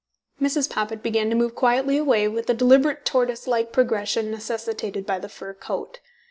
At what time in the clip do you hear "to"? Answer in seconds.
1.29-1.35